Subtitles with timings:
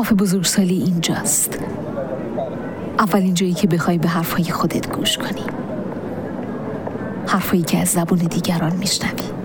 [0.00, 1.58] کافه بزرگسالی اینجاست.
[2.98, 5.44] اولین جایی که بخوای به حرفهای خودت گوش کنی.
[7.26, 9.39] حرفایی که از زبون دیگران میشنوی.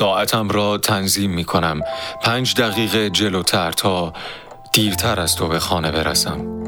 [0.00, 1.80] ساعتم را تنظیم می کنم
[2.22, 4.12] پنج دقیقه جلوتر تا
[4.72, 6.60] دیرتر از تو به خانه برسم.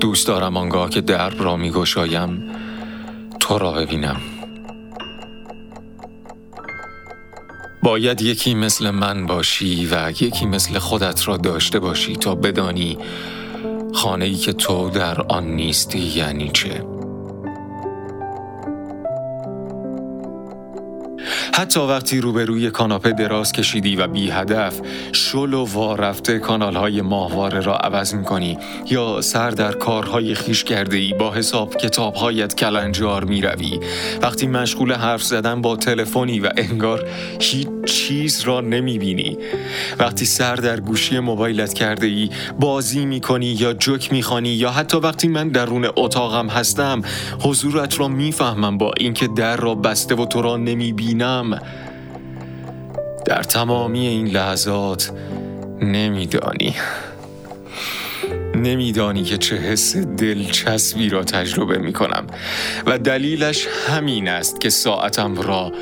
[0.00, 2.42] دوست دارم آنگاه که درب را می گشایم
[3.40, 4.20] تو را ببینم.
[7.82, 12.98] باید یکی مثل من باشی و یکی مثل خودت را داشته باشی تا بدانی
[13.94, 16.95] خانه ای که تو در آن نیستی یعنی چه.
[21.56, 24.80] حتی وقتی روبروی کاناپه دراز کشیدی و بی هدف
[25.12, 28.58] شل و وارفته کانال های ماهواره را عوض می کنی
[28.90, 33.80] یا سر در کارهای خیش کرده ای با حساب کتابهایت کلنجار می روی
[34.22, 37.08] وقتی مشغول حرف زدن با تلفنی و انگار
[37.40, 39.38] هیچ چیز را نمی بینی
[39.98, 42.30] وقتی سر در گوشی موبایلت کرده ای
[42.60, 47.02] بازی می کنی یا جوک می خانی یا حتی وقتی من درون اتاقم هستم
[47.40, 51.60] حضورت را می‌فهمم با اینکه در را بسته و تو را نمی بینم
[53.26, 55.12] در تمامی این لحظات
[55.80, 56.74] نمیدانی.
[58.54, 62.26] نمیدانی که چه حس دلچسبی را تجربه می کنم
[62.86, 65.72] و دلیلش همین است که ساعتم را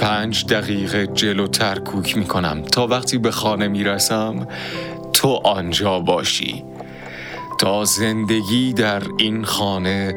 [0.00, 4.48] پنج دقیقه جلوتر کوک می کنم تا وقتی به خانه می رسم
[5.12, 6.64] تو آنجا باشی.
[7.58, 10.14] تا زندگی در این خانه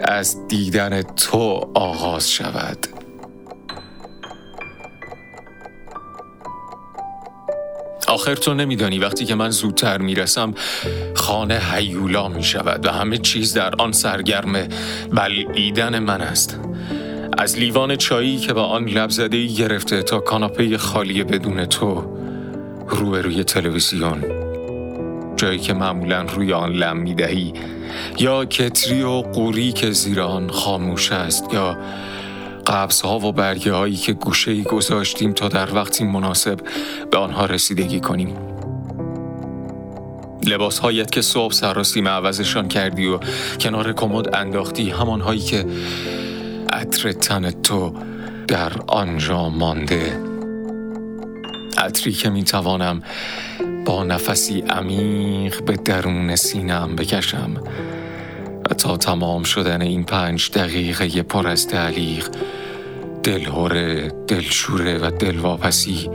[0.00, 2.86] از دیدن تو آغاز شود.
[8.08, 10.54] آخر تو نمیدانی وقتی که من زودتر می‌رسم
[11.14, 14.68] خانه هیولا می شود و همه چیز در آن سرگرم
[15.12, 16.58] بلعیدن من است.
[17.40, 22.16] از لیوان چایی که با آن لب زده گرفته تا کاناپه خالی بدون تو
[22.88, 24.24] روی تلویزیون
[25.36, 27.52] جایی که معمولا روی آن لم می دهی
[28.18, 31.78] یا کتری و قوری که زیر آن خاموش است یا
[32.66, 36.60] قبض ها و برگه هایی که گوشه ای گذاشتیم تا در وقتی مناسب
[37.10, 38.36] به آنها رسیدگی کنیم.
[40.46, 43.18] لباس هایت که صبح سراسیم عوضشان کردی و
[43.60, 45.66] کنار کمد انداختی همان هایی که
[46.72, 47.94] عطر تن تو
[48.48, 50.20] در آنجا مانده.
[51.78, 53.02] عطری که می توانم
[53.86, 57.54] با نفسی عمیق به درون سینم بکشم
[58.70, 62.28] و تا تمام شدن این پنج دقیقه پر از تعلیق
[63.22, 66.10] دلهوره دلشوره و دلواپسی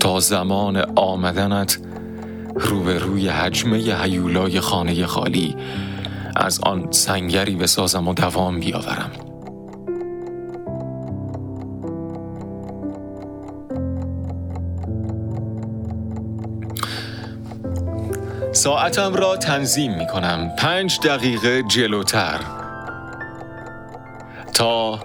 [0.00, 1.78] تا زمان آمدنت
[2.54, 5.56] روبروی حجمه هیولای خانه خالی
[6.36, 9.23] از آن سنگری بسازم و دوام بیاورم.
[18.64, 22.40] ساعتم را تنظیم می کنم پنج دقیقه جلوتر.
[24.54, 25.00] تا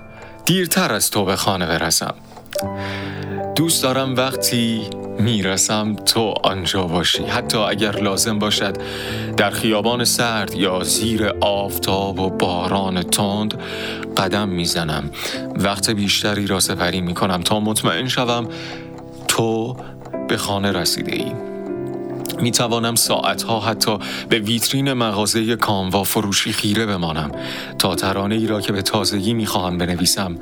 [0.46, 2.14] دیرتر از تو به خانه برسم.
[3.56, 4.90] دوست دارم وقتی
[5.20, 7.24] می‌رسم تو آنجا باشی.
[7.24, 8.78] حتی اگر لازم باشد
[9.38, 13.60] در خیابان سرد یا زیر آفتاب و باران تند
[14.18, 15.12] قدم می‌زنم.
[15.56, 18.48] وقت بیشتری را سپری می‌کنم تا مطمئن شوم
[19.28, 19.78] تو
[20.28, 21.49] به خانه رسیده ای
[22.42, 23.98] می توانم ساعتها حتی
[24.30, 27.32] به ویترین مغازه کاموا فروشی خیره بمانم
[27.80, 30.38] تا ترانه ای را که به تازگی می خواهم بنویسم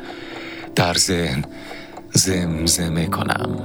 [0.76, 1.46] در ذهن
[2.14, 3.60] زمزمه کنم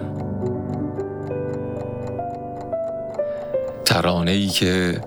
[3.84, 5.00] ترانه ای که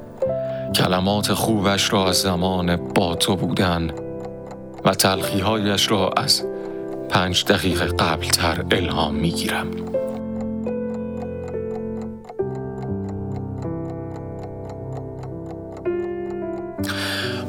[0.75, 3.91] کلمات خوبش را از زمان با تو بودن
[4.85, 6.43] و تلخیهایش را از
[7.09, 9.67] پنج دقیقه قبل تر الهام می گیرم.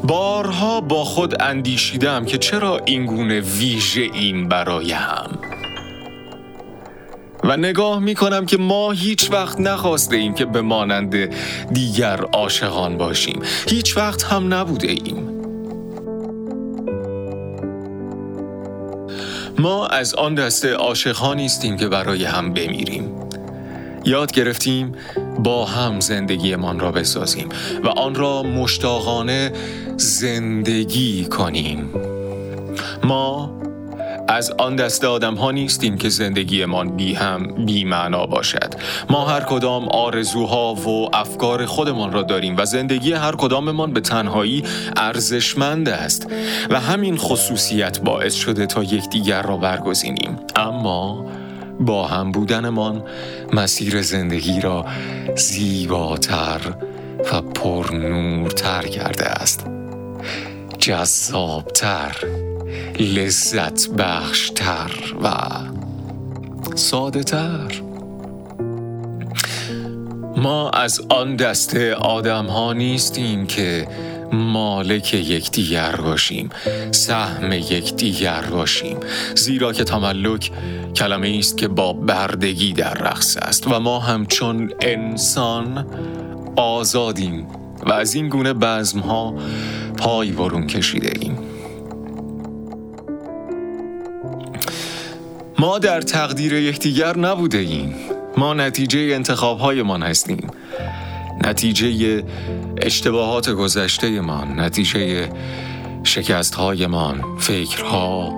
[0.06, 5.38] بارها با خود اندیشیدم که چرا اینگونه ویژه این برای هم.
[7.44, 11.16] و نگاه می کنم که ما هیچ وقت نخواسته ایم که به مانند
[11.72, 13.42] دیگر عاشقان باشیم.
[13.68, 15.36] هیچ وقت هم نبوده ایم.
[19.58, 23.16] ما از آن دسته عاشقان نیستیم که برای هم بمیریم.
[24.04, 24.92] یاد گرفتیم
[25.38, 27.48] با هم زندگیمان را بسازیم
[27.84, 29.52] و آن را مشتاقانه
[29.96, 31.90] زندگی کنیم.
[33.04, 33.56] ما
[34.28, 38.74] از آن دست آدم ها نیستیم که زندگیمان بی هم بی معنا باشد.
[39.10, 44.64] ما هر کدام آرزوها و افکار خودمان را داریم و زندگی هر کداممان به تنهایی
[44.96, 46.26] ارزشمند است
[46.70, 50.36] و همین خصوصیت باعث شده تا یکدیگر را برگزینیم.
[50.56, 51.26] اما
[51.80, 53.02] با هم بودنمان
[53.52, 54.86] مسیر زندگی را
[55.36, 56.60] زیباتر
[57.32, 59.75] و پرنورتر کرده است.
[60.86, 62.16] جذابتر
[62.98, 64.90] لذت بخشتر
[65.22, 65.30] و
[66.74, 67.72] ساده تر
[70.36, 73.88] ما از آن دسته آدم ها نیستیم که
[74.32, 76.48] مالک یکدیگر باشیم
[76.90, 78.96] سهم یکدیگر باشیم.
[79.34, 80.50] زیرا که تملک
[80.96, 85.86] کلمه است که با بردگی در رقص است و ما همچون انسان
[86.56, 87.46] آزادیم
[87.86, 89.34] و از این گونه بزم ها
[89.96, 91.38] پای برون کشیده ایم.
[95.58, 97.94] ما در تقدیر یکدیگر نبوده ایم.
[98.36, 100.50] ما نتیجه انتخاب هایمان هستیم.
[101.44, 102.22] نتیجه
[102.82, 105.28] اشتباهات گذشته من نتیجه
[106.04, 108.32] شکست هایمان فکرها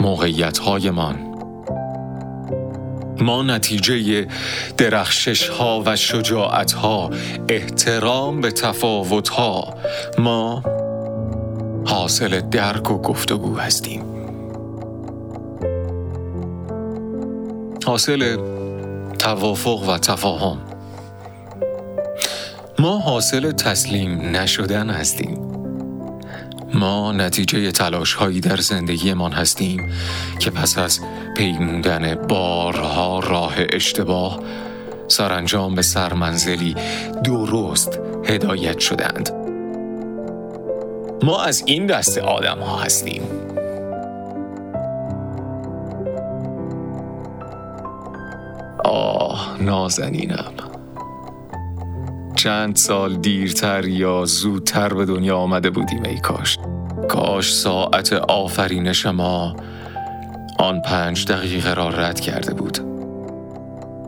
[0.00, 1.18] موقعیت هایمان
[3.20, 4.26] ما نتیجه
[4.76, 7.10] درخشش ها و شجاعت ها
[7.48, 9.74] احترام به تفاوت ها
[10.18, 10.62] ما
[11.86, 14.04] حاصل درک و گفتگو هستیم.
[17.86, 18.36] حاصل
[19.18, 20.58] توافق و تفاهم.
[22.78, 25.38] ما حاصل تسلیم نشدن هستیم.
[26.74, 29.92] ما نتیجه تلاش هایی در زندگیمان هستیم
[30.38, 31.00] که پس از
[31.36, 34.40] پیموندن بارها راه اشتباه
[35.08, 36.74] سرانجام به سرمنزلی
[37.24, 39.45] درست هدایت شدند
[41.26, 43.22] ما از این دست آدم ها هستیم.
[48.84, 50.52] آه نازنینم.
[52.36, 56.58] چند سال دیرتر یا زودتر به دنیا آمده بودیم ای کاش.
[57.08, 59.56] کاش ساعت آفرینش ما
[60.58, 62.78] آن پنج دقیقه را رد کرده بود.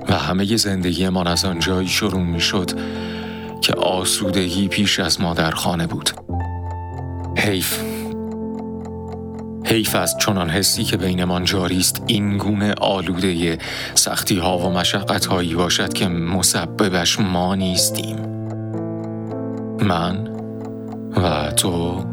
[0.08, 2.70] و همه زندگیمان از آن جایی شروع می شد
[3.60, 6.27] که آسودگی پیش از ما در خانه بود.
[7.48, 7.80] حیف.
[9.64, 13.58] حیف از چنان حسی که بینمان جاری است این گونه آلوده
[13.94, 18.16] سختی ها و مشقت هایی باشد که مسببش ما نیستیم.
[19.80, 20.28] من
[21.16, 22.04] و تو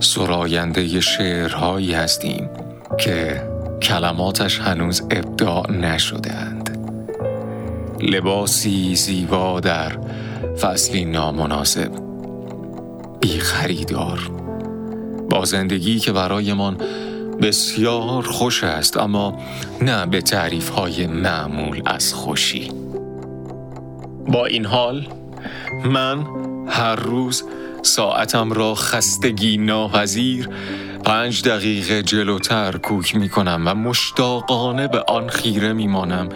[0.00, 2.50] سراینده شعرهایی هستیم
[2.98, 3.42] که
[3.82, 6.78] کلماتش هنوز ابداع نشدهاند.
[8.00, 9.98] لباسی زیبا در
[10.60, 12.01] فصلی نامناسب.
[13.22, 14.30] بی خریدار
[15.30, 16.76] با زندگی که برایمان
[17.42, 19.38] بسیار خوش است اما
[19.82, 22.70] نه به تعریف های معمول از خوشی.
[24.28, 25.06] با این حال
[25.84, 26.26] من
[26.68, 27.44] هر روز
[27.82, 30.48] ساعتم را خستگی ناپذیر
[31.04, 36.28] پنج دقیقه جلوتر کوک می کنم و مشتاقانه به آن خیره می مانم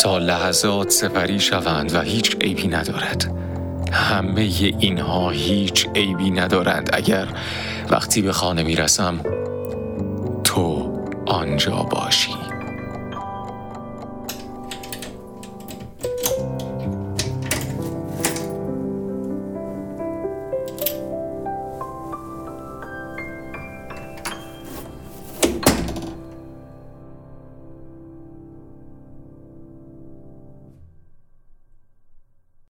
[0.00, 3.45] تا لحظات سپری شوند و هیچ عیبی ندارد.
[3.92, 4.40] همه
[4.78, 6.90] اینها هیچ عیبی ندارند.
[6.92, 7.28] اگر
[7.90, 9.20] وقتی به خانه می‌رسم
[10.44, 10.92] تو
[11.26, 12.34] آنجا باشی.